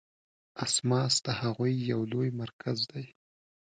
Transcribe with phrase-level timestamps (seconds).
[0.65, 3.05] اسماس د هغوی یو لوی مرکز دی.